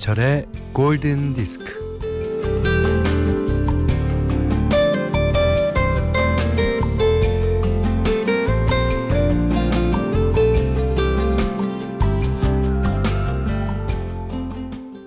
김현철의 0.00 0.46
골든 0.72 1.34
디스크. 1.34 1.78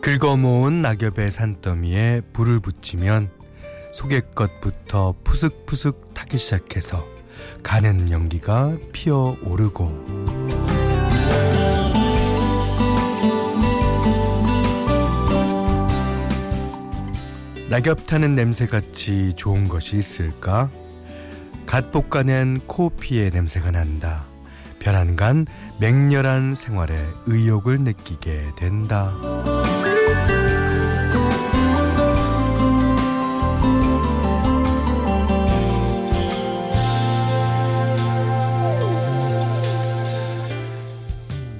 긁어모은 0.01 0.83
낙엽의 0.83 1.31
산더미에 1.31 2.21
불을 2.31 2.59
붙이면 2.59 3.31
속의 3.93 4.21
것부터 4.35 5.15
푸슥푸슥 5.23 6.13
타기 6.13 6.37
시작해서 6.37 7.03
가는 7.63 8.11
연기가 8.11 8.77
피어오르고 8.91 10.32
낙엽 17.73 18.05
타는 18.05 18.35
냄새같이 18.35 19.33
좋은 19.35 19.67
것이 19.67 19.97
있을까? 19.97 20.69
갓 21.65 21.91
볶아낸 21.91 22.59
코피의 22.67 23.31
냄새가 23.31 23.71
난다. 23.71 24.25
변한간 24.77 25.47
맹렬한 25.79 26.53
생활에 26.53 27.03
의욕을 27.25 27.79
느끼게 27.79 28.51
된다. 28.57 29.11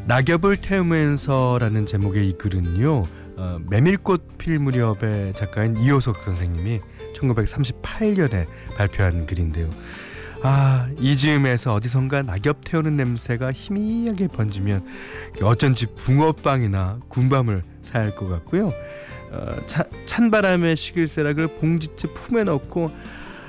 낙엽을 0.06 0.58
태우면서라는 0.58 1.88
제목의 1.88 2.30
이 2.30 2.38
글은요. 2.38 3.22
어, 3.36 3.59
메밀꽃 3.70 4.38
필 4.38 4.59
무렵의 4.59 5.34
작가인 5.34 5.76
이호석 5.78 6.17
선생님이 6.17 6.81
1938년에 7.16 8.45
발표한 8.78 9.25
글인데요. 9.25 9.70
아, 10.44 10.90
이 11.00 11.16
즈음에서 11.16 11.73
어디선가 11.73 12.23
낙엽 12.23 12.66
태우는 12.66 12.98
냄새가 12.98 13.53
희미하게 13.53 14.28
번지면 14.28 14.86
어쩐지 15.42 15.88
붕어빵이나 15.95 17.00
군밤을 17.08 17.64
사야 17.81 18.03
할 18.03 18.12
것 18.16 18.28
같고요. 18.28 18.72
어, 19.31 19.50
차, 19.66 19.84
찬바람의 20.06 20.75
시글세락을 20.75 21.47
봉지채 21.59 22.09
품에 22.14 22.44
넣고 22.44 22.92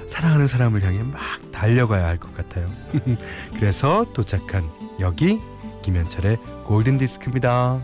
사랑하는 0.07 0.47
사람을 0.47 0.83
향해 0.83 1.03
막 1.03 1.21
달려가야 1.51 2.07
할 2.07 2.19
것 2.19 2.35
같아요. 2.37 2.71
그래서 3.57 4.07
도착한 4.15 4.63
여기 5.01 5.41
김현철의 5.83 6.37
골든 6.65 6.99
디스크입니다. 6.99 7.83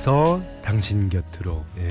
멀리서 0.00 0.42
당신 0.62 1.10
곁으로. 1.10 1.64
예. 1.76 1.88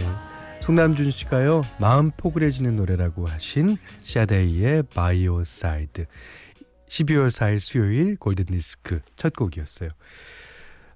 송남준 0.61 1.11
씨가요 1.11 1.61
마음 1.79 2.09
포근해지는 2.11 2.75
노래라고 2.75 3.27
하신 3.27 3.77
샤데이의 4.03 4.83
By 4.83 5.43
Your 5.43 5.71
Side. 5.71 6.05
12월 6.87 7.27
4일 7.27 7.59
수요일 7.59 8.17
골든디스크 8.17 9.01
첫 9.15 9.33
곡이었어요. 9.33 9.89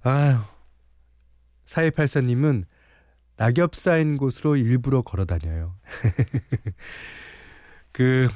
아유 0.01 0.39
4284님은 1.65 2.65
낙엽 3.37 3.75
쌓인 3.75 4.17
곳으로 4.17 4.55
일부러 4.55 5.03
걸어 5.03 5.25
다녀요. 5.25 5.75
그 7.91 8.27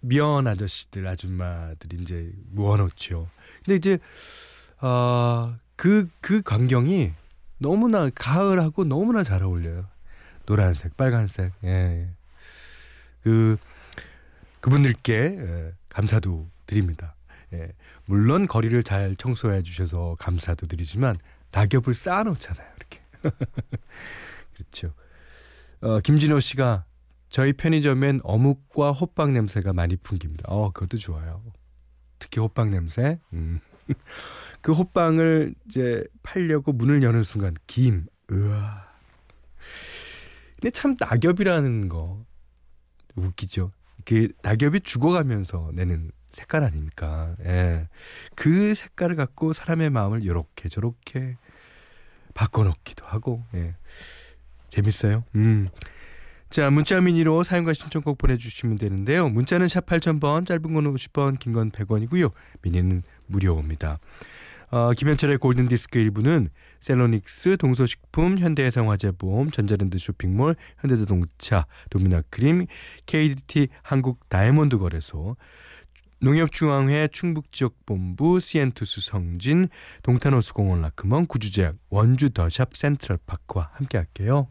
미화원 0.00 0.48
아저씨들 0.48 1.06
아줌마들이 1.06 2.02
이제 2.02 2.32
모아놓죠. 2.50 3.28
근데 3.64 3.76
이제 3.76 3.98
어, 4.80 5.56
그, 5.82 6.08
그 6.20 6.42
광경이 6.42 7.10
너무나 7.58 8.08
가을하고 8.14 8.84
너무나 8.84 9.24
잘 9.24 9.42
어울려요. 9.42 9.88
노란색, 10.46 10.96
빨간색. 10.96 11.50
예. 11.64 12.08
그 13.20 13.56
그분들께 14.60 15.12
예, 15.12 15.72
감사도 15.88 16.48
드립니다. 16.66 17.16
예. 17.52 17.72
물론 18.04 18.46
거리를 18.46 18.80
잘 18.84 19.16
청소해 19.16 19.64
주셔서 19.64 20.14
감사도 20.20 20.68
드리지만 20.68 21.16
낙엽을 21.50 21.94
쌓아 21.94 22.22
놓잖아요. 22.22 22.68
이렇게. 22.76 23.00
그렇죠. 24.54 24.94
어, 25.80 25.98
김진호 25.98 26.38
씨가 26.38 26.84
저희 27.28 27.52
편의점엔 27.52 28.20
어묵과 28.22 28.92
호빵 28.92 29.32
냄새가 29.32 29.72
많이 29.72 29.96
풍깁니다. 29.96 30.44
어, 30.46 30.70
그것도 30.70 30.98
좋아요. 30.98 31.42
특히 32.20 32.40
호빵 32.40 32.70
냄새. 32.70 33.18
음. 33.32 33.58
그 34.62 34.72
호빵을 34.72 35.54
이제 35.68 36.04
팔려고 36.22 36.72
문을 36.72 37.02
여는 37.02 37.22
순간 37.24 37.54
김, 37.66 38.06
으아. 38.30 38.92
근데 40.54 40.70
참 40.70 40.96
낙엽이라는 40.98 41.88
거 41.88 42.24
웃기죠. 43.16 43.72
그 44.04 44.28
낙엽이 44.42 44.80
죽어가면서 44.80 45.70
내는 45.74 46.12
색깔 46.32 46.62
아닙니까? 46.62 47.34
예. 47.44 47.88
그 48.34 48.72
색깔을 48.74 49.16
갖고 49.16 49.52
사람의 49.52 49.90
마음을 49.90 50.24
이렇게 50.24 50.68
저렇게 50.68 51.36
바꿔놓기도 52.34 53.04
하고, 53.04 53.44
예. 53.54 53.74
재밌어요. 54.68 55.24
음. 55.34 55.68
자, 56.48 56.70
문자 56.70 57.00
미니로 57.00 57.42
사용과 57.42 57.72
신청곡 57.72 58.18
보내주시면 58.18 58.76
되는데요. 58.76 59.28
문자는 59.28 59.68
샵 59.68 59.86
8000번, 59.86 60.46
짧은 60.46 60.62
건 60.62 60.94
50번, 60.94 61.38
긴건 61.38 61.70
100원이고요. 61.70 62.30
미니는 62.62 63.02
무료입니다. 63.26 63.98
어, 64.72 64.92
김현철의 64.94 65.36
골든디스크 65.36 65.98
일부는 65.98 66.48
셀로닉스, 66.80 67.58
동서식품, 67.58 68.38
현대해상화재보험, 68.38 69.50
전자랜드 69.50 69.98
쇼핑몰, 69.98 70.56
현대자동차, 70.78 71.66
도미나크림, 71.90 72.64
KDT 73.04 73.68
한국 73.82 74.26
다이아몬드 74.30 74.78
거래소, 74.78 75.36
농협중앙회 76.22 77.08
충북지역본부, 77.12 78.40
시엔투스 78.40 79.02
성진, 79.02 79.68
동탄호수공원 80.02 80.80
라크먼, 80.80 81.26
구주제약, 81.26 81.76
원주 81.90 82.30
더샵 82.30 82.74
센트럴파크와 82.74 83.72
함께할게요. 83.74 84.48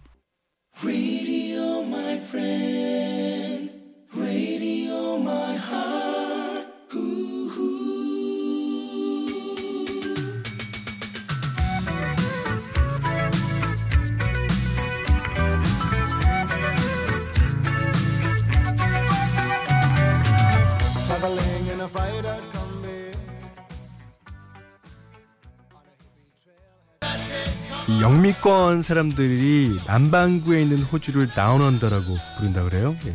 이 27.87 28.01
영미권 28.01 28.81
사람들이 28.83 29.78
남반구에 29.87 30.61
있는 30.61 30.78
호주를 30.78 31.28
Down 31.28 31.52
Under라고 31.52 32.05
부른다 32.37 32.63
그래요. 32.63 32.95
예. 33.05 33.13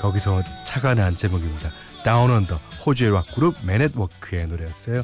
거기서 0.00 0.42
착안한 0.66 1.12
제목입니다. 1.12 1.70
Down 2.04 2.27
Under 2.27 2.56
호주의 2.86 3.12
락 3.12 3.26
그룹 3.34 3.56
Men 3.64 3.86
at 3.86 4.01
Work의 4.01 4.46
노래였어요. 4.46 4.96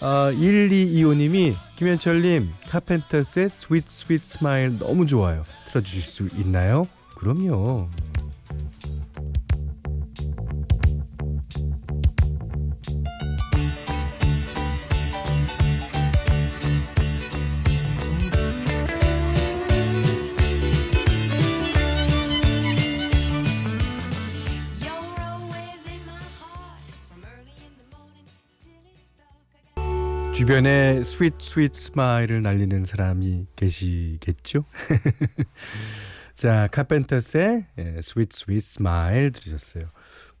어, 0.00 0.30
1225님이 0.32 1.54
김현철님 1.76 2.52
카펜터스의 2.68 3.48
Sweet 3.50 3.84
Sweet 3.88 4.22
Smile 4.22 4.78
너무 4.78 5.06
좋아요. 5.06 5.44
틀어주실 5.66 6.02
수 6.02 6.28
있나요? 6.36 6.84
그럼요. 7.16 7.88
주변에 30.48 31.04
스윗 31.04 31.34
스윗 31.42 31.74
스마일을 31.74 32.40
날리는 32.40 32.86
사람이 32.86 33.48
계시겠죠? 33.54 34.64
자, 36.32 36.68
카펜터스의 36.72 37.66
예, 37.76 38.00
Sweet 38.00 38.32
Sweet 38.32 38.62
Smile 38.62 39.30
들으셨어요. 39.30 39.90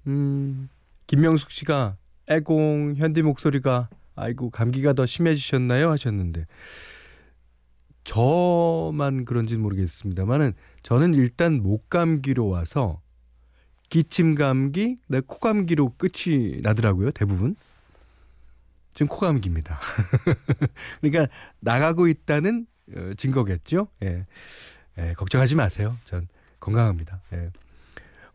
음, 0.06 0.70
김명숙 1.08 1.50
씨가 1.50 1.98
애공 2.26 2.94
현디 2.96 3.20
목소리가 3.20 3.90
아이고 4.16 4.48
감기가 4.48 4.94
더 4.94 5.04
심해지셨나요 5.04 5.90
하셨는데 5.90 6.46
저만 8.04 9.26
그런지는 9.26 9.62
모르겠습니다만은 9.62 10.54
저는 10.82 11.12
일단 11.12 11.62
목 11.62 11.90
감기로 11.90 12.48
와서 12.48 13.02
기침 13.90 14.36
감기, 14.36 14.96
네, 15.06 15.20
코감기로 15.20 15.96
끝이 15.98 16.62
나더라고요 16.62 17.10
대부분. 17.10 17.56
지금 18.98 19.06
코감기입니다. 19.06 19.78
그러니까 21.00 21.32
나가고 21.60 22.08
있다는 22.08 22.66
어, 22.96 23.12
증거겠죠. 23.16 23.86
예. 24.02 24.26
예, 24.98 25.12
걱정하지 25.12 25.54
마세요. 25.54 25.96
전 26.04 26.26
건강합니다. 26.58 27.22
예. 27.32 27.52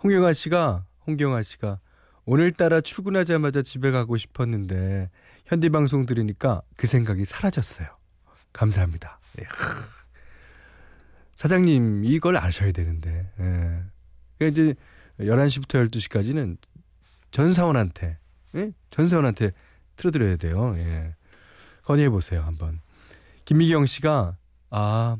홍경아 0.01 0.31
씨가 0.31 0.85
홍경아 1.05 1.43
씨가 1.43 1.81
오늘따라 2.23 2.79
출근하자마자 2.79 3.61
집에 3.61 3.91
가고 3.91 4.15
싶었는데 4.15 5.09
현디 5.47 5.67
방송 5.67 6.05
들으니까 6.05 6.61
그 6.77 6.87
생각이 6.87 7.25
사라졌어요. 7.25 7.89
감사합니다. 8.53 9.19
예. 9.41 9.43
사장님 11.35 12.05
이걸 12.05 12.37
아셔야 12.37 12.71
되는데. 12.71 13.29
예. 13.37 13.83
그러니까 14.37 14.61
이제 14.61 14.75
11시부터 15.19 15.85
12시까지는 15.89 16.55
전 17.31 17.51
사원한테 17.51 18.17
예? 18.55 18.71
전 18.91 19.09
사원한테 19.09 19.51
틀어드려야 19.95 20.37
돼요. 20.37 20.75
예. 20.77 21.15
건의해 21.83 22.09
보세요 22.09 22.41
한번. 22.41 22.79
김미경 23.45 23.85
씨가 23.85 24.37
아 24.69 25.17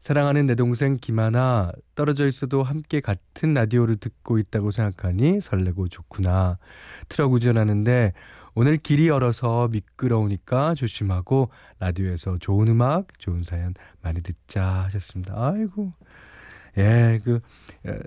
사랑하는 0.00 0.44
내 0.44 0.54
동생 0.54 0.98
김하나 1.00 1.72
떨어져 1.94 2.26
있어도 2.26 2.62
함께 2.62 3.00
같은 3.00 3.54
라디오를 3.54 3.96
듣고 3.96 4.38
있다고 4.38 4.70
생각하니 4.70 5.40
설레고 5.40 5.88
좋구나. 5.88 6.58
트럭 7.08 7.32
운전하는데 7.32 8.12
오늘 8.54 8.76
길이 8.76 9.08
얼어서 9.08 9.68
미끄러우니까 9.68 10.74
조심하고 10.74 11.48
라디오에서 11.80 12.36
좋은 12.38 12.68
음악, 12.68 13.18
좋은 13.18 13.42
사연 13.42 13.74
많이 14.02 14.20
듣자 14.20 14.84
하셨습니다. 14.84 15.34
아이고. 15.36 15.94
예, 16.76 17.20
그 17.24 17.40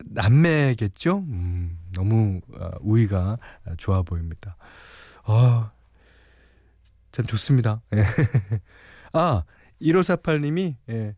남매겠죠? 0.05 1.19
음, 1.19 1.79
너무 1.93 2.41
어, 2.53 2.69
우위가 2.81 3.37
좋아 3.77 4.03
보입니다. 4.03 4.55
아, 5.27 5.71
참 7.12 7.25
좋습니다. 7.25 7.81
예. 7.94 8.03
아, 9.13 9.44
1548님이 9.81 10.75
예. 10.89 11.15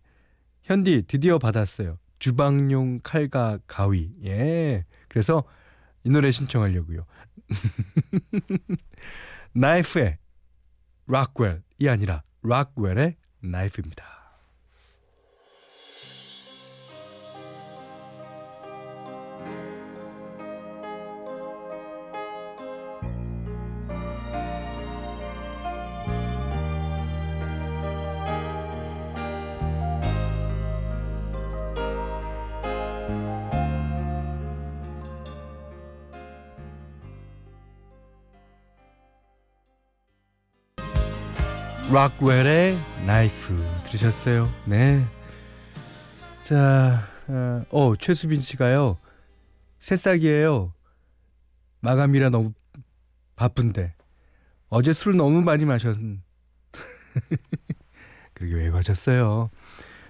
현디 0.63 1.03
드디어 1.07 1.37
받았어요. 1.37 1.97
주방용 2.17 2.99
칼과 3.03 3.59
가위. 3.67 4.11
예. 4.25 4.85
그래서 5.07 5.43
이 6.03 6.09
노래 6.09 6.31
신청하려고요. 6.31 7.05
나이프의 9.53 10.17
락웰이 11.07 11.89
아니라 11.89 12.23
락웰의 12.43 13.15
나이프입니다. 13.41 14.18
락웰의 41.91 42.77
나이프 43.07 43.55
들으셨어요? 43.85 44.47
네. 44.65 45.03
자, 46.43 47.07
어, 47.27 47.65
어 47.71 47.95
최수빈 47.95 48.41
씨가요. 48.41 48.99
새싹이에요. 49.79 50.71
마감이라 51.79 52.29
너무 52.29 52.53
바쁜데. 53.35 53.95
어제 54.67 54.93
술 54.93 55.17
너무 55.17 55.41
많이 55.41 55.65
마셨. 55.65 55.95
그러게 58.35 58.53
왜 58.53 58.69
마셨어요? 58.69 59.49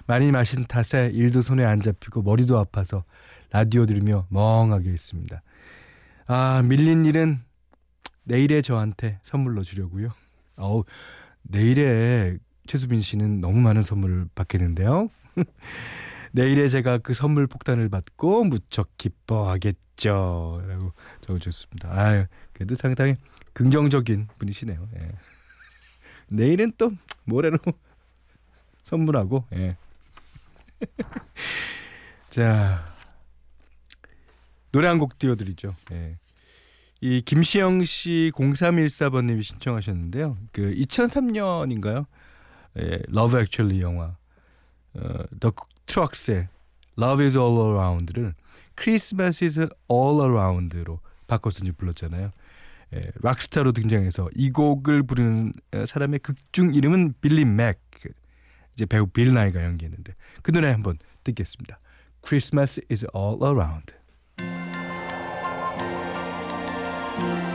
많이 0.05 0.33
마신 0.33 0.65
탓에 0.65 1.09
일도 1.13 1.41
손에 1.41 1.63
안 1.63 1.79
잡히고 1.79 2.23
머리도 2.23 2.57
아파서 2.57 3.05
라디오 3.51 3.85
들으며 3.85 4.27
멍하게 4.29 4.89
있습니다. 4.89 5.41
아, 6.27 6.61
밀린 6.61 7.05
일은 7.05 7.39
내일에 8.25 8.61
저한테 8.61 9.21
선물로 9.23 9.63
주려고요. 9.63 10.09
어우, 10.57 10.83
내일에 11.49 12.37
최수빈 12.67 13.01
씨는 13.01 13.41
너무 13.41 13.59
많은 13.59 13.81
선물을 13.81 14.29
받겠는데요. 14.35 15.09
내일에 16.31 16.67
제가 16.67 16.99
그 16.99 17.13
선물 17.15 17.47
폭탄을 17.47 17.89
받고 17.89 18.43
무척 18.43 18.95
기뻐하겠죠. 18.97 20.63
라고 20.67 20.93
적어줬습니다. 21.21 21.89
아유, 21.91 22.25
그래도 22.53 22.75
상당히 22.75 23.15
긍정적인 23.53 24.27
분이시네요. 24.37 24.87
예. 24.99 25.11
내일은 26.27 26.71
또 26.77 26.91
모레로 27.25 27.57
선물하고, 28.83 29.45
예. 29.53 29.75
자, 32.29 32.83
노래 34.71 34.87
한 34.87 34.99
곡 34.99 35.17
띄워드리죠. 35.17 35.73
예. 35.93 36.15
이 37.01 37.21
김시영 37.21 37.83
씨 37.85 38.31
0314번님이 38.35 39.41
신청하셨는데요. 39.43 40.37
그 40.51 40.73
2003년인가요? 40.75 42.05
예, 42.77 42.99
Love 43.09 43.39
Actually 43.39 43.81
영화 43.81 44.15
어, 44.93 45.23
더 45.39 45.51
트럭스의 45.85 46.47
Love 46.97 47.23
is 47.23 47.37
All 47.37 47.57
Around를 47.57 48.33
Christmas 48.77 49.43
is 49.43 49.59
All 49.91 50.21
Around로 50.21 50.99
바꿔서 51.27 51.63
이제 51.63 51.71
불렀잖아요. 51.71 52.31
예, 52.95 53.11
락스타로 53.21 53.71
등장해서 53.71 54.29
이 54.35 54.49
곡을 54.49 55.03
부르는 55.03 55.53
사람의 55.85 56.19
극중 56.19 56.73
이름은 56.73 57.13
빌리 57.21 57.45
맥. 57.45 57.79
이제 58.79 58.85
배우 58.85 59.07
빌 59.07 59.33
나이가 59.33 59.61
연기했는데 59.61 60.15
그 60.41 60.53
노래 60.53 60.71
한번 60.71 60.97
듣겠습니다. 61.25 61.79
Christmas 62.23 62.79
is 62.89 63.05
All 63.13 63.37
Around. 63.43 63.98
Thank 67.19 67.43
you. 67.43 67.48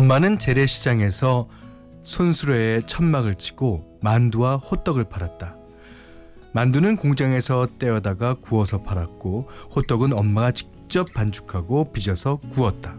엄마는 0.00 0.38
재래시장에서 0.38 1.46
손수레에 2.04 2.80
천막을 2.86 3.34
치고 3.34 3.98
만두와 4.00 4.56
호떡을 4.56 5.04
팔았다. 5.04 5.56
만두는 6.54 6.96
공장에서 6.96 7.66
떼어다가 7.78 8.32
구워서 8.40 8.78
팔았고 8.80 9.50
호떡은 9.76 10.14
엄마가 10.14 10.52
직접 10.52 11.12
반죽하고 11.12 11.92
빚어서 11.92 12.36
구웠다. 12.54 12.94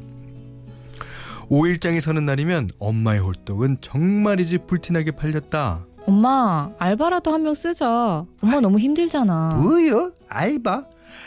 5일장이 1.49 2.01
서는 2.01 2.27
날이면 2.27 2.69
엄마의 2.77 3.19
호떡은 3.21 3.77
정말이지 3.81 4.59
불티나게 4.67 5.09
팔렸다. 5.11 5.83
엄마 6.05 6.69
알바라도 6.77 7.33
한 7.33 7.41
명 7.41 7.55
쓰자. 7.55 8.25
엄마 8.43 8.59
너무 8.61 8.77
힘들잖아. 8.77 9.55
뭐요? 9.55 10.11
알바? 10.29 10.85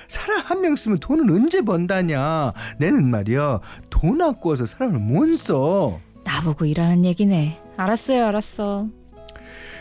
사람 0.08 0.40
한 0.40 0.60
명 0.60 0.76
쓰면 0.76 0.98
돈은 0.98 1.28
언제 1.30 1.60
번다냐? 1.62 2.52
내는 2.78 3.10
말이야 3.10 3.60
돈 3.90 4.20
아까워서 4.22 4.66
사람을 4.66 4.98
못 5.00 5.34
써. 5.36 6.00
나보고 6.24 6.64
일하는 6.64 7.04
얘기네. 7.04 7.60
알았어요, 7.76 8.26
알았어. 8.26 8.88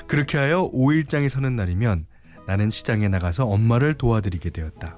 그렇게 0.08 0.38
하여 0.38 0.70
5일장이 0.72 1.30
서는 1.30 1.56
날이면 1.56 2.06
나는 2.48 2.70
시장에 2.70 3.08
나가서 3.08 3.46
엄마를 3.46 3.94
도와드리게 3.94 4.50
되었다. 4.50 4.98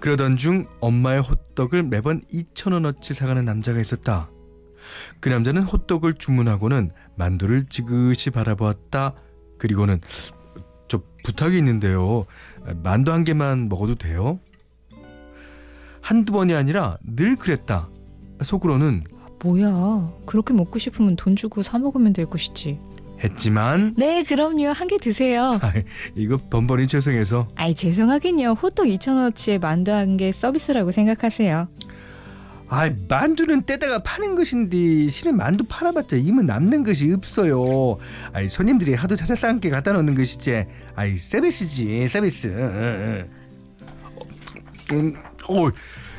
그러던 0.00 0.36
중 0.36 0.66
엄마의 0.80 1.20
호떡을 1.22 1.82
매번 1.84 2.20
2천원어치 2.32 3.14
사가는 3.14 3.44
남자가 3.44 3.80
있었다. 3.80 4.30
그 5.20 5.28
남자는 5.28 5.62
호떡을 5.62 6.14
주문하고는 6.14 6.92
만두를 7.16 7.66
지그시 7.66 8.30
바라보았다. 8.30 9.14
그리고는 9.58 10.00
저 10.86 11.02
부탁이 11.24 11.58
있는데요. 11.58 12.26
만두 12.82 13.12
한 13.12 13.24
개만 13.24 13.68
먹어도 13.68 13.94
돼요? 13.94 14.40
한두 16.00 16.32
번이 16.32 16.54
아니라 16.54 16.98
늘 17.02 17.36
그랬다. 17.36 17.88
속으로는 18.42 19.02
뭐야? 19.42 20.12
그렇게 20.26 20.54
먹고 20.54 20.78
싶으면 20.78 21.16
돈 21.16 21.36
주고 21.36 21.62
사 21.62 21.78
먹으면 21.78 22.12
될 22.12 22.26
것이지. 22.26 22.78
했지만 23.22 23.94
네, 23.96 24.22
그럼요. 24.22 24.68
한 24.68 24.86
개 24.86 24.96
드세요. 24.96 25.58
아이, 25.62 25.82
이거 26.14 26.36
번번이 26.36 26.86
죄송해서 26.86 27.48
아이, 27.56 27.74
죄송하긴요. 27.74 28.52
호떡 28.52 28.86
2,000원어치에 28.86 29.60
만두 29.60 29.90
한 29.92 30.16
개 30.16 30.30
서비스라고 30.32 30.92
생각하세요. 30.92 31.68
아 32.70 32.90
만두는 33.08 33.64
떼다가 33.64 34.00
파는 34.00 34.34
것인데 34.34 35.08
실은 35.08 35.36
만두 35.36 35.64
팔아봤자 35.64 36.16
임은 36.16 36.46
남는 36.46 36.84
것이 36.84 37.12
없어요. 37.12 37.98
아이 38.32 38.48
손님들이 38.48 38.94
하도 38.94 39.16
찾아 39.16 39.34
싼게 39.34 39.70
갖다 39.70 39.92
놓는 39.92 40.14
것이지. 40.14 40.66
아이 40.94 41.16
서비스지 41.18 42.06
서비스. 42.08 42.48
음, 44.92 45.14
어, 45.48 45.68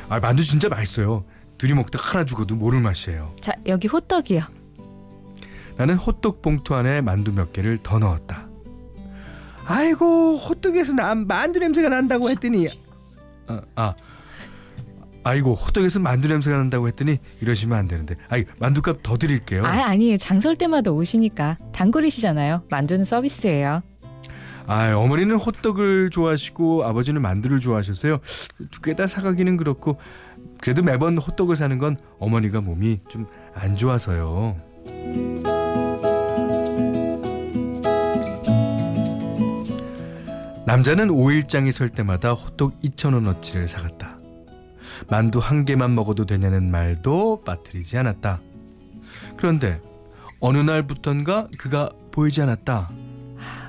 아 0.10 0.20
만두 0.20 0.44
진짜 0.44 0.70
맛있어요. 0.70 1.24
둘이 1.60 1.74
먹다 1.74 2.00
하나 2.02 2.26
죽어도 2.26 2.56
모를 2.56 2.80
맛이에요. 2.80 3.36
자, 3.42 3.54
여기 3.68 3.88
호떡이요. 3.88 4.42
나는 5.78 5.96
호떡 5.96 6.42
봉투 6.42 6.74
안에 6.74 7.02
만두 7.02 7.32
몇 7.32 7.54
개를 7.54 7.78
더 7.84 8.00
넣었다. 8.00 8.48
아이고 9.66 10.36
호떡에서 10.38 10.94
난 10.94 11.28
만두 11.28 11.60
냄새가 11.60 11.90
난다고 11.90 12.30
했더니 12.30 12.68
아, 13.46 13.62
아 13.76 13.94
아이고 15.30 15.54
호떡에서 15.54 16.00
만두 16.00 16.28
냄새가 16.28 16.58
난다고 16.58 16.88
했더니 16.88 17.20
이러시면 17.42 17.78
안 17.78 17.88
되는데 17.88 18.16
아이 18.30 18.46
만두값 18.60 19.04
더 19.04 19.18
드릴게요. 19.18 19.66
아, 19.66 19.70
아니에요. 19.90 20.18
장설 20.18 20.56
때마다 20.56 20.92
오시니까 20.92 21.58
단골이시잖아요. 21.72 22.64
만두는 22.70 23.04
서비스예요. 23.04 23.82
아 24.66 24.94
어머니는 24.96 25.36
호떡을 25.36 26.10
좋아하시고 26.12 26.84
아버지는 26.86 27.22
만두를 27.22 27.60
좋아하셨어요. 27.60 28.20
두개다 28.72 29.08
사가기는 29.08 29.58
그렇고 29.58 29.98
그래도 30.62 30.84
매번 30.84 31.18
호떡을 31.18 31.56
사는 31.56 31.78
건 31.80 31.98
어머니가 32.20 32.62
몸이 32.62 33.00
좀 33.08 33.26
안 33.56 33.76
좋아서요. 33.76 34.56
남자는 40.66 41.10
5일장이 41.10 41.72
설 41.72 41.90
때마다 41.90 42.34
호떡 42.34 42.80
2,000원어치를 42.82 43.68
사갔다. 43.68 44.19
만두 45.08 45.40
한 45.40 45.66
개만 45.66 45.96
먹어도 45.96 46.26
되냐는 46.26 46.70
말도 46.72 47.44
빠뜨리지 47.46 47.98
않았다. 47.98 48.42
그런데 49.38 49.82
어느 50.40 50.58
날부턴가 50.58 51.48
그가 51.58 51.92
보이지 52.12 52.42
않았다. 52.42 52.90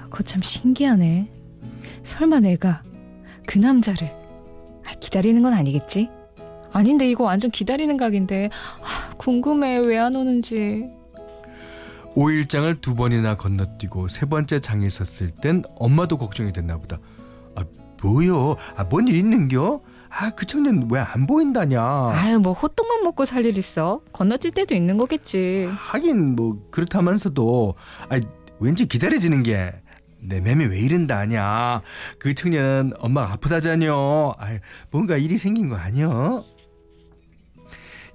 그거 0.04 0.22
참 0.22 0.42
신기하네. 0.42 1.30
설마 2.02 2.40
내가 2.40 2.82
그 3.46 3.58
남자를 3.58 4.08
아, 4.86 4.92
기다리는 5.00 5.40
건 5.42 5.52
아니겠지? 5.54 6.08
아닌데 6.72 7.08
이거 7.08 7.24
완전 7.24 7.50
기다리는 7.50 7.96
각인데 7.96 8.48
아, 8.82 9.14
궁금해 9.16 9.80
왜 9.84 9.98
안 9.98 10.14
오는지. 10.16 10.84
5일장을 12.16 12.80
두 12.80 12.94
번이나 12.96 13.36
건너뛰고 13.36 14.08
세 14.08 14.26
번째 14.26 14.58
장에 14.58 14.88
섰을 14.88 15.30
땐 15.30 15.62
엄마도 15.76 16.18
걱정이 16.18 16.52
됐나 16.52 16.76
보다. 16.78 16.98
아, 17.54 17.62
뭐요? 18.02 18.56
아, 18.76 18.84
뭔 18.84 19.06
일 19.08 19.14
있는겨? 19.16 19.80
아, 20.12 20.30
그 20.30 20.44
청년 20.44 20.88
왜 20.90 20.98
안 21.00 21.26
보인다냐? 21.26 21.80
아유 22.12 22.38
뭐 22.40 22.52
호떡만 22.52 23.02
먹고 23.04 23.24
살 23.24 23.46
일 23.46 23.56
있어? 23.56 24.02
건너뛸 24.12 24.52
때도 24.54 24.74
있는 24.74 24.96
거겠지. 24.98 25.68
하긴 25.72 26.36
뭐 26.36 26.66
그렇다면서도 26.70 27.74
아, 28.08 28.20
왠지 28.58 28.86
기다려지는 28.86 29.42
게 29.42 29.72
내 30.22 30.38
맴이 30.38 30.66
왜 30.66 30.78
이른다 30.78 31.16
하냐? 31.20 31.80
그 32.18 32.34
청년은 32.34 32.92
엄마가 32.98 33.32
아프다자녀. 33.32 34.34
아, 34.38 34.58
뭔가 34.90 35.16
일이 35.16 35.38
생긴 35.38 35.70
거 35.70 35.76
아니여? 35.76 36.44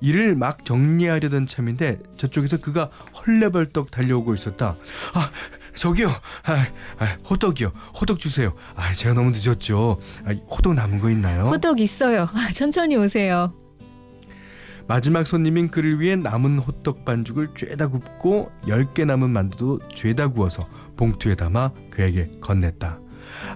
일을 0.02 0.36
막 0.36 0.64
정리하려던 0.66 1.48
참인데 1.48 1.98
저쪽에서 2.16 2.58
그가 2.62 2.92
헐레벌떡 3.26 3.90
달려오고 3.90 4.36
있었다. 4.36 4.76
아, 5.16 5.32
저기요. 5.76 6.08
아, 6.10 6.68
아, 7.00 7.18
호떡이요. 7.30 7.72
호떡 8.00 8.20
주세요. 8.20 8.54
아, 8.76 8.94
제가 8.94 9.14
너무 9.14 9.32
늦었죠. 9.32 10.00
아, 10.26 10.34
호떡 10.50 10.74
남은 10.74 11.00
거 11.00 11.10
있나요? 11.10 11.44
호떡 11.50 11.80
있어요. 11.80 12.24
아, 12.24 12.52
천천히 12.54 12.96
오세요. 12.96 13.54
마지막 14.88 15.26
손님인 15.26 15.70
그를 15.70 16.00
위해 16.00 16.16
남은 16.16 16.60
호떡 16.60 17.06
반죽을 17.06 17.50
죄다 17.56 17.88
굽고 17.88 18.52
10개 18.68 19.06
남은 19.06 19.32
만두도 19.32 19.80
죄다 19.90 20.28
구워서 20.28 20.68
봉투에 20.96 21.36
담아 21.36 21.72
그에게 21.90 22.30
건넸다. 22.40 23.00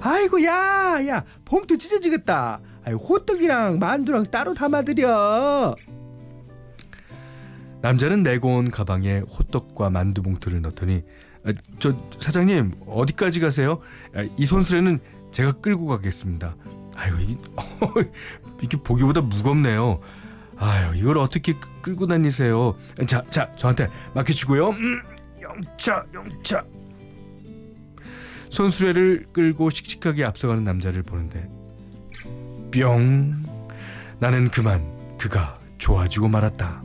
아이고 0.01 0.43
야, 0.43 0.99
야, 1.07 1.23
봉투 1.45 1.77
찢어지겠다. 1.77 2.59
아이, 2.83 2.93
호떡이랑 2.93 3.77
만두랑 3.79 4.23
따로 4.25 4.53
담아드려. 4.53 5.75
남자는 7.81 8.23
내고 8.23 8.55
온 8.55 8.71
가방에 8.71 9.19
호떡과 9.19 9.89
만두 9.89 10.21
봉투를 10.21 10.61
넣더니 10.63 11.03
아, 11.45 11.53
저 11.79 11.93
사장님 12.19 12.73
어디까지 12.87 13.39
가세요? 13.39 13.79
아, 14.13 14.25
이 14.37 14.45
손수레는 14.45 14.99
제가 15.31 15.53
끌고 15.53 15.87
가겠습니다. 15.87 16.55
아유 16.95 17.15
이게, 17.21 17.37
이게 18.61 18.77
보기보다 18.77 19.21
무겁네요. 19.21 20.01
아유 20.57 20.95
이걸 20.95 21.17
어떻게 21.17 21.53
끌고 21.81 22.07
다니세요? 22.07 22.75
자, 23.07 23.23
자 23.29 23.51
저한테 23.55 23.89
맡겨주고요. 24.13 24.69
음, 24.69 25.01
영차, 25.41 26.03
영차. 26.13 26.63
손수레를 28.49 29.27
끌고 29.31 29.69
씩씩하게 29.69 30.25
앞서가는 30.25 30.63
남자를 30.63 31.03
보는데 31.03 31.47
뿅 32.73 33.43
나는 34.19 34.49
그만 34.49 34.83
그가 35.17 35.59
좋아지고 35.77 36.27
말았다. 36.27 36.83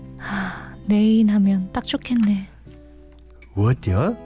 내인 0.86 1.30
하면 1.30 1.70
딱 1.72 1.82
좋겠네. 1.82 2.48
어때요? 3.54 4.16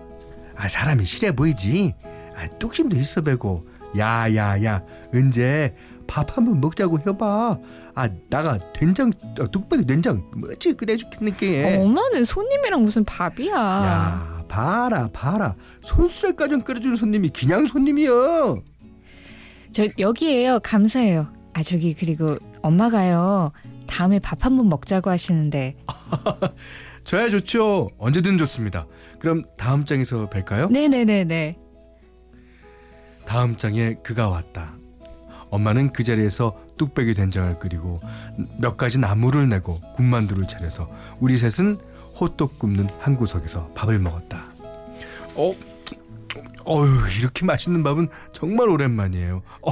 아 0.59 0.69
사람이 0.69 1.05
실해 1.05 1.33
보이지. 1.33 1.95
아 2.37 2.47
뚝심도 2.59 2.97
있어 2.97 3.23
배고. 3.23 3.67
야야야 3.97 4.83
언제 5.15 5.75
밥 6.07 6.37
한 6.37 6.45
번 6.45 6.61
먹자고 6.61 6.99
해봐. 6.99 7.59
아 7.95 8.09
나가 8.29 8.59
된장 8.73 9.11
어, 9.41 9.51
뚝배기 9.51 9.87
된장 9.87 10.23
뭐지 10.37 10.75
끓여줄게. 10.75 11.77
어, 11.79 11.83
엄마는 11.85 12.25
손님이랑 12.25 12.83
무슨 12.83 13.05
밥이야. 13.05 13.55
야 13.55 14.45
봐라 14.49 15.09
봐라 15.13 15.55
손수레까지 15.83 16.61
끓여주는 16.65 16.95
손님이 16.97 17.29
그냥 17.31 17.67
손님이여. 17.67 18.63
저 19.73 19.87
여기에요. 19.99 20.59
감사해요. 20.61 21.29
아 21.55 21.63
저기 21.63 21.95
그리고 21.95 22.37
엄마가요. 22.63 23.53
다음에 23.87 24.19
밥 24.19 24.45
한 24.45 24.57
번 24.57 24.69
먹자고 24.69 25.09
하시는데 25.11 25.77
저야 27.05 27.31
좋죠. 27.31 27.89
언제든 27.99 28.37
좋습니다. 28.39 28.87
그럼 29.19 29.45
다음 29.57 29.85
장에서 29.85 30.29
뵐까요? 30.31 30.71
네네네네. 30.71 31.59
다음 33.27 33.57
장에 33.57 33.97
그가 34.03 34.29
왔다. 34.29 34.73
엄마는 35.51 35.93
그 35.93 36.05
자리에서 36.05 36.57
뚝배기 36.77 37.15
된장을 37.15 37.59
끓이고 37.59 37.99
몇 38.59 38.77
가지 38.77 38.99
나물을 38.99 39.49
내고 39.49 39.81
군만두를 39.95 40.47
차려서 40.47 40.91
우리 41.21 41.37
셋은 41.39 41.79
호떡 42.21 42.59
굽는 42.59 42.87
한 43.01 43.17
구석에서 43.17 43.69
밥을 43.75 43.99
먹었다. 43.99 44.47
어, 45.35 45.53
어휴 46.65 47.19
이렇게 47.19 47.45
맛있는 47.45 47.83
밥은 47.83 48.09
정말 48.33 48.69
오랜만이에요. 48.69 49.43
어, 49.63 49.71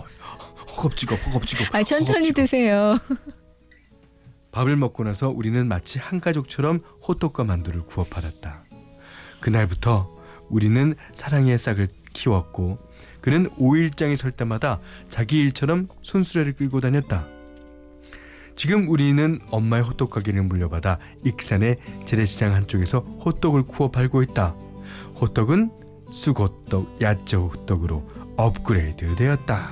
허겁지겁 0.76 1.18
허겁지겁. 1.26 1.74
아 1.74 1.82
천천히 1.82 2.28
허겁지겁. 2.28 2.34
드세요. 2.36 2.94
밥을 4.52 4.76
먹고 4.76 5.04
나서 5.04 5.28
우리는 5.28 5.66
마치 5.66 5.98
한 5.98 6.20
가족처럼 6.20 6.80
호떡과 7.06 7.44
만두를 7.44 7.82
구워 7.82 8.06
팔았다. 8.08 8.64
그날부터 9.40 10.08
우리는 10.48 10.94
사랑의 11.12 11.58
싹을 11.58 11.88
키웠고 12.12 12.78
그는 13.20 13.50
5일장에 13.56 14.16
설 14.16 14.30
때마다 14.30 14.80
자기 15.08 15.40
일처럼 15.40 15.88
손수레를 16.02 16.54
끌고 16.54 16.80
다녔다. 16.80 17.26
지금 18.54 18.88
우리는 18.88 19.40
엄마의 19.50 19.82
호떡 19.82 20.10
가게를 20.10 20.42
물려받아 20.44 20.98
익산의 21.24 21.76
재래시장 22.06 22.54
한쪽에서 22.54 23.00
호떡을 23.00 23.64
구워 23.64 23.90
팔고 23.90 24.22
있다. 24.22 24.54
호떡은 25.20 25.70
쑥호떡, 26.12 27.02
야채 27.02 27.36
호떡으로 27.36 28.08
업그레이드 28.36 29.14
되었다. 29.16 29.68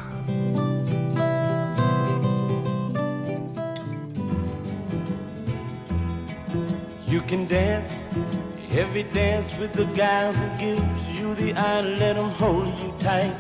Every 8.77 9.05
dance 9.15 9.57
with 9.59 9.73
the 9.73 9.85
guy 9.95 10.33
who 10.33 10.59
gives 10.59 11.19
you 11.19 11.35
the 11.37 11.55
eye, 11.55 11.83
let 11.83 12.17
him 12.17 12.31
hold 12.31 12.67
you 12.67 12.93
tight. 12.99 13.35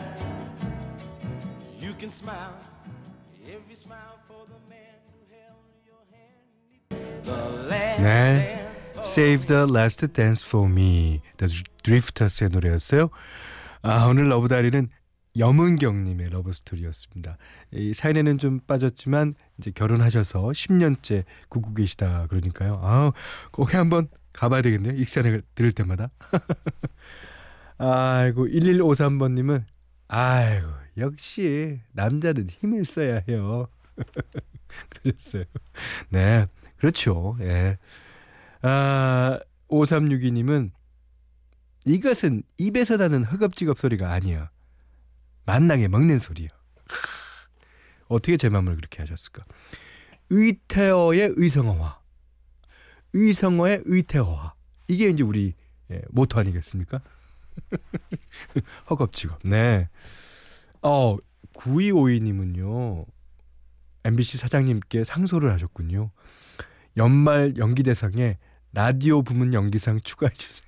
You 1.80 1.92
can 1.98 2.10
smile 2.10 2.54
every 3.46 3.74
smile 3.74 4.18
for 4.28 4.46
the 4.46 4.60
man 4.70 4.94
who 5.10 5.18
held 5.34 5.58
your 5.84 6.02
hand. 6.14 7.24
The 7.24 7.68
last 7.68 8.00
네. 8.00 8.64
Save 9.02 9.46
the 9.46 9.66
Last 9.70 10.06
Dance 10.12 10.42
for 10.46 10.70
Me, 10.70 11.20
The 11.36 11.52
Drifters의 11.82 12.48
노래였어요. 12.50 13.10
아, 13.82 14.06
오늘 14.06 14.28
러브다리는 14.28 14.88
염은경님의 15.36 16.30
러브 16.30 16.52
스토리였습니다. 16.52 17.36
이 17.72 17.92
사연에는 17.92 18.38
좀 18.38 18.60
빠졌지만 18.60 19.34
이제 19.58 19.72
결혼하셔서 19.72 20.42
10년째 20.48 21.24
굽고 21.48 21.74
계시다 21.74 22.26
그러니까요. 22.28 22.80
아, 22.82 23.12
거기 23.52 23.76
한번 23.76 24.08
가봐야 24.34 24.60
되겠네요. 24.60 24.94
익산을 24.94 25.42
들을 25.54 25.72
때마다. 25.72 26.10
아이고 27.78 28.46
1153번님은 28.46 29.64
아이고 30.08 30.68
역시 30.98 31.80
남자는 31.92 32.48
힘을 32.48 32.84
써야 32.84 33.22
해요. 33.28 33.68
그러셨어요. 35.02 35.44
네, 36.10 36.46
그렇죠. 36.76 37.36
예. 37.40 37.78
아 38.62 39.38
5362님은 39.68 40.70
이것은 41.86 42.42
입에서 42.58 42.96
나는 42.96 43.24
허겁지겁 43.24 43.78
소리가 43.78 44.12
아니야. 44.12 44.50
만나게 45.46 45.88
먹는 45.88 46.18
소리요. 46.18 46.48
어떻게 48.08 48.36
제 48.36 48.48
마음을 48.48 48.76
그렇게 48.76 49.02
하셨을까? 49.02 49.44
의태어의 50.30 51.34
의성어화, 51.36 51.98
의성어의 53.14 53.82
의태어화. 53.86 54.54
이게 54.88 55.08
이제 55.08 55.22
우리 55.22 55.54
예, 55.90 56.02
모토 56.10 56.38
아니겠습니까? 56.38 57.00
허겁지겁. 58.90 59.38
네. 59.44 59.88
어, 60.82 61.16
9252님은요. 61.54 63.06
MBC 64.04 64.38
사장님께 64.38 65.04
상소를 65.04 65.50
하셨군요. 65.52 66.10
연말 66.96 67.54
연기 67.56 67.82
대상에 67.82 68.38
라디오 68.72 69.22
부문 69.22 69.54
연기상 69.54 70.00
추가해 70.00 70.32
주세요. 70.34 70.66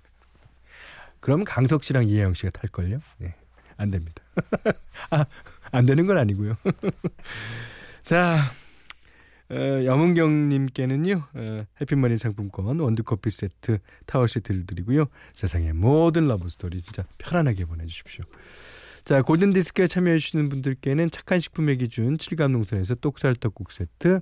그럼 1.20 1.44
강석 1.44 1.84
씨랑 1.84 2.08
이혜영 2.08 2.34
씨가 2.34 2.50
탈 2.50 2.70
걸요? 2.70 3.00
네. 3.18 3.34
안 3.76 3.90
됩니다. 3.90 4.22
아, 5.10 5.24
안 5.72 5.86
되는 5.86 6.06
건 6.06 6.18
아니고요. 6.18 6.56
자, 8.04 8.36
어, 8.36 8.59
염은경님께는요, 9.50 11.22
어, 11.34 11.64
해피머니 11.80 12.18
상품권, 12.18 12.78
원두커피 12.78 13.30
세트, 13.30 13.78
타월 14.06 14.28
세트를 14.28 14.66
드리고요. 14.66 15.06
세상의 15.32 15.72
모든 15.72 16.28
러브스토리 16.28 16.80
진짜 16.80 17.04
편안하게 17.18 17.64
보내주십시오. 17.64 18.24
자, 19.04 19.22
골든디스크에 19.22 19.86
참여해주시는 19.86 20.48
분들께는 20.50 21.10
착한 21.10 21.40
식품의 21.40 21.78
기준 21.78 22.16
칠갑농산에서 22.16 22.94
똑살떡국 22.96 23.72
세트, 23.72 24.20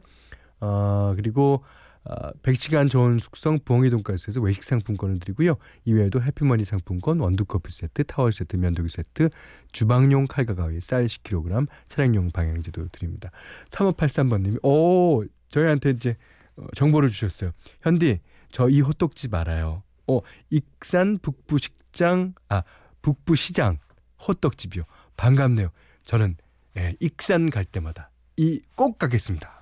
어, 0.60 1.12
그리고 1.16 1.62
어, 2.08 2.32
100시간 2.42 2.88
저온 2.88 3.18
숙성 3.18 3.58
부엉이 3.64 3.90
돈가스에서 3.90 4.40
외식 4.40 4.64
상품권을 4.64 5.18
드리고요. 5.18 5.56
이외에도 5.84 6.22
해피머니 6.22 6.64
상품권, 6.64 7.20
원두커피 7.20 7.70
세트, 7.70 8.04
타월 8.04 8.32
세트, 8.32 8.56
면도기 8.56 8.88
세트, 8.88 9.28
주방용 9.72 10.26
칼과 10.26 10.54
가위, 10.54 10.80
쌀 10.80 11.04
10kg, 11.04 11.66
차량용 11.88 12.30
방향제도 12.30 12.88
드립니다. 12.88 13.30
3583번님이 13.70 14.58
오 14.64 15.24
저희한테 15.50 15.90
이제 15.90 16.16
어, 16.56 16.66
정보를 16.74 17.10
주셨어요. 17.10 17.52
현디 17.82 18.20
저 18.50 18.68
이 18.70 18.80
호떡집 18.80 19.34
알아요. 19.34 19.82
어 20.06 20.20
익산 20.48 21.18
북부식장 21.18 22.32
아 22.48 22.62
북부시장 23.02 23.78
호떡집이요. 24.26 24.84
반갑네요. 25.18 25.68
저는 26.04 26.36
예, 26.78 26.94
익산 27.00 27.50
갈 27.50 27.64
때마다 27.66 28.10
이 28.38 28.60
꼭 28.76 28.96
가겠습니다. 28.98 29.60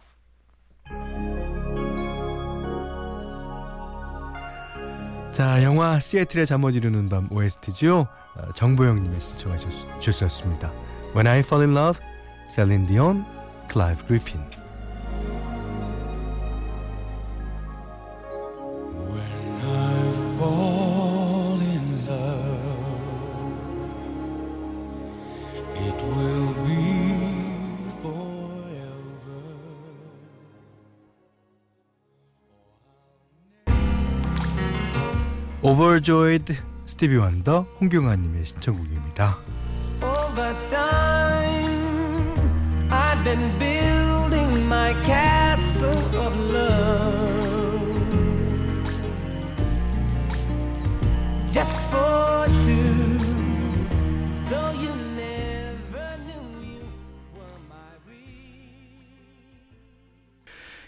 자, 5.37 5.63
영화 5.63 6.01
시애틀의 6.01 6.47
잠못 6.47 6.75
이루는 6.75 7.11
밤 7.11 7.29
OST죠. 7.31 8.07
어, 8.37 8.53
정보영님의 8.55 9.21
신청하셨습니다. 9.21 10.73
When 11.15 11.27
I 11.27 11.41
Fall 11.41 11.69
in 11.69 11.77
Love, 11.77 12.03
Celine 12.49 12.87
Dion, 12.87 13.23
Clive 13.71 14.07
Griffin. 14.07 14.41
When 14.41 14.66
Overjoyed 35.77 36.57
스티비 36.87 37.17
원더 37.17 37.67
홍경아님의 37.83 38.47
신청곡입니다. 38.47 39.37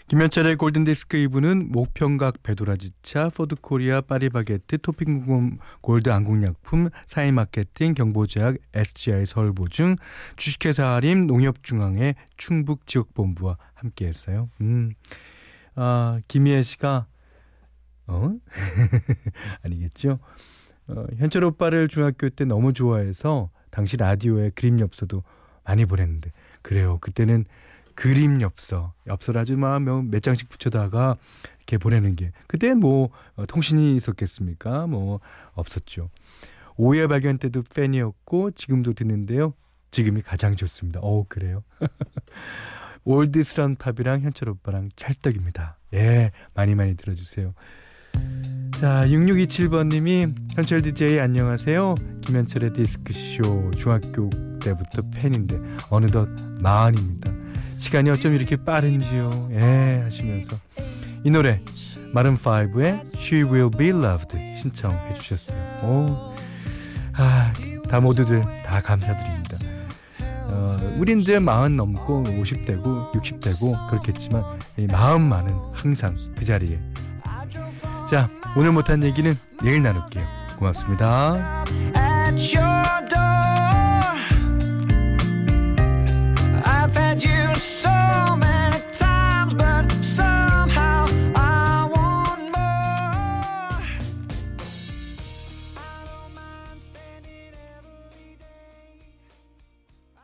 김현철의 0.09 0.55
골든디스크 0.55 1.17
2부는 1.17 1.71
목평각 1.71 2.41
배도라지차 2.41 3.29
포드코리아 3.29 4.01
파리바게트 4.01 4.79
토핑공 4.79 5.59
골드 5.81 6.09
안국약품 6.09 6.89
사이마케팅 7.05 7.93
경보제약 7.93 8.55
SGI 8.73 9.27
서울보증 9.27 9.97
주식회사 10.35 10.95
아림 10.95 11.27
농협중앙회 11.27 12.15
충북지역본부와 12.37 13.59
함께했어요. 13.75 14.49
음, 14.61 14.93
아 15.75 16.19
김희애 16.27 16.63
씨가 16.63 17.05
어 18.07 18.31
아니겠죠? 19.61 20.17
어, 20.87 21.05
현철 21.17 21.43
오빠를 21.43 21.87
중학교 21.87 22.29
때 22.29 22.45
너무 22.45 22.73
좋아해서 22.73 23.51
당시 23.69 23.95
라디오에 23.95 24.49
그림 24.55 24.79
엽서도 24.79 25.21
많이 25.63 25.85
보냈는데 25.85 26.31
그래요. 26.63 26.97
그때는 26.99 27.45
그림 27.99 28.41
엽서, 28.41 28.93
엽서를 29.07 29.41
아주 29.41 29.57
막몇 29.57 30.23
장씩 30.23 30.47
붙여다가 30.47 31.17
이렇게 31.57 31.77
보내는 31.77 32.15
게 32.15 32.31
그때 32.47 32.73
뭐 32.73 33.09
어, 33.35 33.45
통신이 33.45 33.97
있었겠습니까? 33.97 34.87
뭐 34.87 35.19
없었죠. 35.51 36.09
오해 36.77 37.07
발견 37.07 37.37
때도 37.37 37.61
팬이었고 37.75 38.51
지금도 38.51 38.93
듣는데요. 38.93 39.53
지금이 39.91 40.21
가장 40.21 40.55
좋습니다. 40.55 41.01
어 41.03 41.25
그래요. 41.27 41.61
올드스런 43.03 43.75
팝이랑 43.75 44.21
현철 44.21 44.47
오빠랑 44.47 44.91
찰떡입니다. 44.95 45.77
예, 45.93 46.31
많이 46.53 46.75
많이 46.75 46.95
들어주세요. 46.95 47.53
자, 48.79 49.03
6627번님이 49.07 50.55
현철 50.55 50.83
DJ 50.83 51.19
안녕하세요. 51.19 51.95
김현철의 52.21 52.71
디스크쇼 52.71 53.71
중학교 53.71 54.29
때부터 54.61 55.01
팬인데 55.13 55.59
어느덧 55.89 56.29
마흔입니다. 56.61 57.48
시간이 57.79 58.09
어쩜 58.09 58.35
이렇게 58.35 58.57
빠른지요. 58.57 59.49
예, 59.53 60.01
하시면서 60.03 60.57
이 61.23 61.31
노래 61.31 61.61
마른 62.13 62.35
5의 62.35 63.01
She 63.15 63.43
Will 63.43 63.71
Be 63.75 63.87
Loved 63.87 64.37
신청해 64.57 65.15
주셨어요. 65.15 65.59
오, 65.83 66.35
아, 67.13 67.53
다 67.89 67.99
모두들 68.01 68.41
다 68.65 68.81
감사드립니다. 68.81 69.57
어, 70.51 70.77
우린 70.97 71.21
이제 71.21 71.39
마흔 71.39 71.77
넘고 71.77 72.23
50대고 72.23 73.13
60대고 73.13 73.89
그렇겠지만 73.89 74.43
이 74.77 74.85
마음만은 74.85 75.55
항상 75.73 76.15
그 76.37 76.43
자리에. 76.43 76.79
자, 78.09 78.29
오늘 78.57 78.73
못한 78.73 79.01
얘기는 79.03 79.33
내일 79.63 79.81
나눌게요. 79.83 80.25
고맙습니다. 80.57 81.63